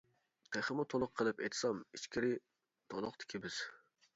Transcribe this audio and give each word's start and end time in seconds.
تېخىمۇ 0.55 0.85
تولۇق 0.93 1.13
قىلىپ 1.21 1.43
ئېيتسام، 1.47 1.83
ئىچكىرى 1.99 2.33
تولۇقتىكى 2.95 3.43
بىز. 3.45 3.61